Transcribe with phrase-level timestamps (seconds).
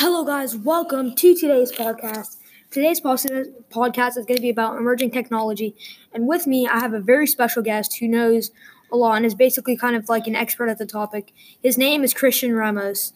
[0.00, 0.56] Hello, guys.
[0.56, 2.38] Welcome to today's podcast.
[2.70, 5.76] Today's podcast is going to be about emerging technology.
[6.14, 8.50] And with me, I have a very special guest who knows
[8.90, 11.34] a lot and is basically kind of like an expert at the topic.
[11.62, 13.12] His name is Christian Ramos.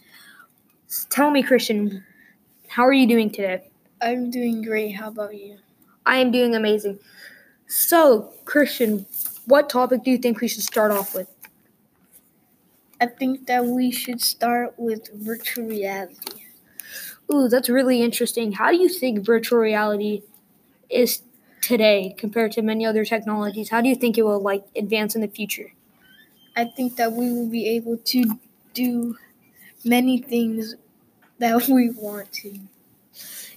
[1.09, 2.05] Tell me, Christian,
[2.69, 3.71] how are you doing today?
[4.03, 4.91] I'm doing great.
[4.91, 5.57] How about you?
[6.05, 6.99] I am doing amazing.
[7.67, 9.07] So, Christian,
[9.47, 11.29] what topic do you think we should start off with?
[13.01, 16.44] I think that we should start with virtual reality.
[17.33, 18.53] Ooh, that's really interesting.
[18.53, 20.23] How do you think virtual reality
[20.91, 21.23] is
[21.63, 23.71] today compared to many other technologies?
[23.71, 25.73] How do you think it will like advance in the future?
[26.57, 28.39] I think that we will be able to
[28.75, 29.17] do
[29.85, 30.77] many things
[31.39, 32.59] that we want to.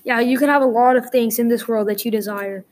[0.04, 2.66] Yeah, you can have a lot of things in this world that you desire.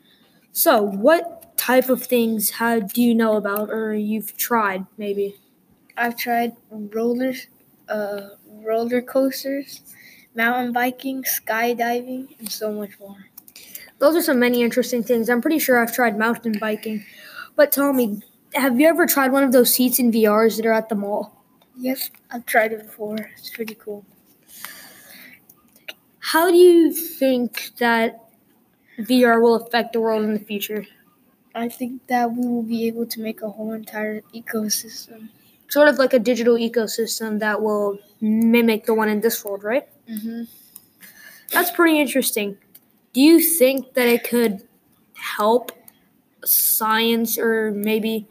[0.54, 5.38] So, what type of things have, do you know about or you've tried maybe?
[5.98, 7.34] I've tried roller
[7.90, 9.82] uh, roller coasters,
[10.36, 13.30] mountain biking, skydiving, and so much more.
[14.00, 15.30] Those are some many interesting things.
[15.30, 17.06] I'm pretty sure I've tried mountain biking.
[17.56, 18.22] But tell me,
[18.54, 21.44] have you ever tried one of those seats in VRs that are at the mall?
[21.78, 23.18] Yes, I've tried it before.
[23.38, 24.06] It's pretty cool.
[26.20, 28.24] How do you think that
[29.00, 30.86] VR will affect the world in the future?
[31.54, 35.30] I think that we will be able to make a whole entire ecosystem.
[35.70, 39.88] Sort of like a digital ecosystem that will mimic the one in this world, right?
[40.10, 40.44] Mm-hmm.
[41.52, 42.58] That's pretty interesting.
[43.14, 44.68] Do you think that it could
[45.14, 45.72] help
[46.44, 48.28] science or maybe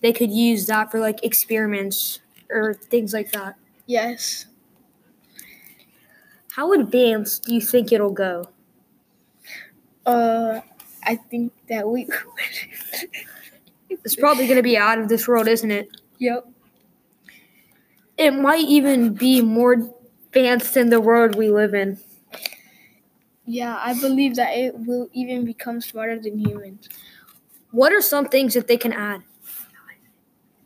[0.00, 3.56] they could use that for like experiments or things like that?
[3.86, 4.46] Yes.
[6.52, 8.48] How advanced do you think it'll go?
[10.04, 10.60] Uh,
[11.04, 12.08] I think that we.
[13.90, 15.88] it's probably going to be out of this world, isn't it?
[16.18, 16.46] Yep.
[18.18, 19.92] It might even be more
[20.36, 21.98] advanced than the world we live in.
[23.44, 26.88] Yeah, I believe that it will even become smarter than humans.
[27.70, 29.22] What are some things that they can add?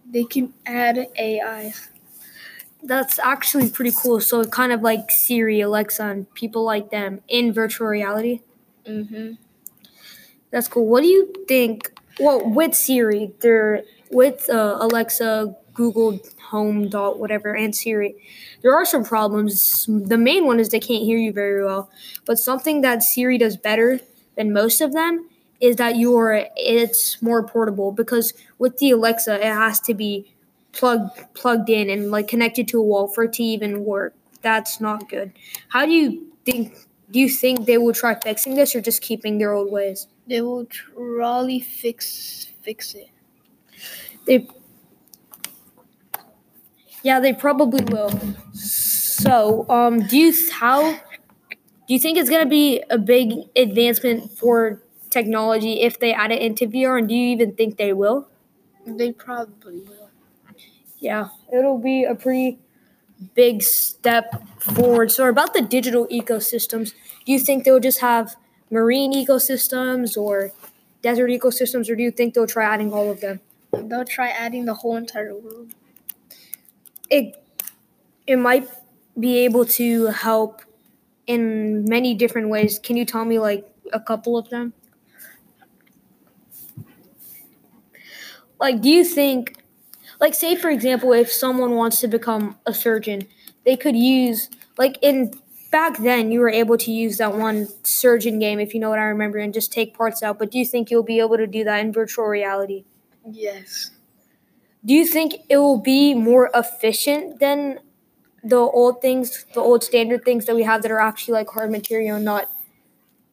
[0.09, 1.73] They can add AI.
[2.83, 4.21] That's actually pretty cool.
[4.21, 8.41] So kind of like Siri, Alexa, and people like them in virtual reality.
[8.87, 9.39] Mhm.
[10.51, 10.87] That's cool.
[10.87, 11.93] What do you think?
[12.21, 16.19] Well, with Siri, they're with uh, Alexa, Google
[16.51, 18.15] Home dot whatever and Siri.
[18.63, 19.87] There are some problems.
[19.89, 21.91] The main one is they can't hear you very well.
[22.25, 24.01] But something that Siri does better
[24.37, 25.29] than most of them
[25.61, 30.33] is that you're it's more portable because with the Alexa it has to be
[30.73, 34.15] plugged plugged in and like connected to a wall for it to even work.
[34.43, 35.33] That's not good.
[35.69, 36.77] How do you think
[37.11, 40.09] do you think they will try fixing this or just keeping their old ways?
[40.27, 43.09] They will probably fix fix it.
[44.27, 44.49] They
[47.07, 48.11] yeah, they probably will.
[48.53, 54.83] So, um, do you how do you think it's gonna be a big advancement for
[55.09, 56.99] technology if they add it into VR?
[56.99, 58.27] And do you even think they will?
[58.85, 60.11] They probably will.
[60.99, 62.59] Yeah, it'll be a pretty
[63.37, 65.13] big step forward.
[65.13, 66.93] So, about the digital ecosystems,
[67.25, 68.35] do you think they'll just have
[68.69, 70.51] marine ecosystems or
[71.03, 73.39] desert ecosystems, or do you think they'll try adding all of them?
[73.73, 75.73] They'll try adding the whole entire world
[77.11, 77.37] it
[78.27, 78.69] it might
[79.19, 80.63] be able to help
[81.27, 82.79] in many different ways.
[82.79, 84.73] Can you tell me like a couple of them?
[88.61, 89.57] Like do you think
[90.21, 93.27] like say for example if someone wants to become a surgeon,
[93.65, 95.33] they could use like in
[95.71, 98.99] back then you were able to use that one surgeon game if you know what
[98.99, 101.47] I remember and just take parts out, but do you think you'll be able to
[101.47, 102.85] do that in virtual reality?
[103.31, 103.91] Yes.
[104.87, 107.81] Do you think it will be more efficient than
[108.45, 111.73] the old things, the old standard things that we have that are actually like hard
[111.73, 112.49] material, not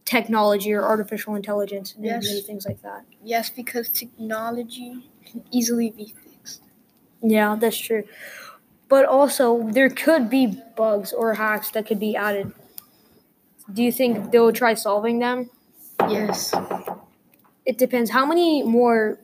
[0.05, 2.41] technology or artificial intelligence and Yes.
[2.41, 3.05] things like that?
[3.23, 6.61] Yes, because technology can easily be fixed.
[7.21, 8.03] Yeah, that's true.
[8.89, 12.51] But also, there could be bugs or hacks that could be added.
[13.71, 15.49] Do you think they'll try solving them?
[16.09, 16.53] Yes.
[17.65, 18.09] It depends.
[18.09, 19.19] How many more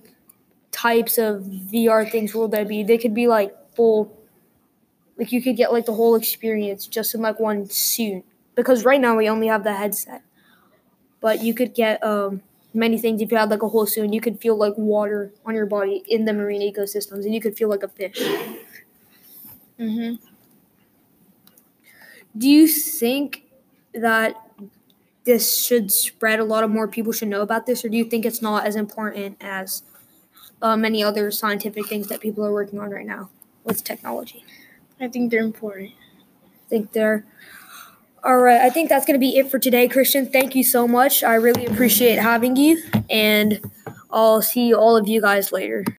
[0.81, 2.84] types of VR things will there be?
[2.84, 4.18] They could be like full,
[5.18, 8.24] like you could get like the whole experience just in like one suit.
[8.56, 10.22] Because right now we only have the headset,
[11.22, 12.42] but you could get um
[12.74, 14.04] many things if you had like a whole suit.
[14.04, 17.42] And you could feel like water on your body in the marine ecosystems, and you
[17.42, 18.20] could feel like a fish.
[19.80, 20.16] Mm-hmm.
[22.38, 23.44] Do you think
[23.94, 24.36] that
[25.26, 26.40] this should spread?
[26.40, 28.66] A lot of more people should know about this, or do you think it's not
[28.66, 29.84] as important as
[30.62, 33.30] uh, many other scientific things that people are working on right now
[33.64, 34.44] with technology?
[35.00, 35.92] I think they're important.
[36.46, 37.26] I think they're
[38.24, 40.28] All right, I think that's going to be it for today, Christian.
[40.28, 41.24] Thank you so much.
[41.24, 43.62] I really appreciate having you, and
[44.12, 45.86] I'll see all of you guys later.